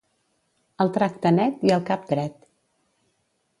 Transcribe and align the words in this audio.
El 0.85 0.89
tracte 0.95 1.33
net 1.35 1.61
i 1.69 1.75
el 1.77 1.85
cap 1.91 2.09
dret. 2.15 2.43